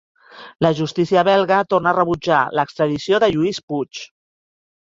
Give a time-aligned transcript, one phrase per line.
[0.65, 4.05] La justícia belga torna a rebutjar l'extradició de Lluís Puig.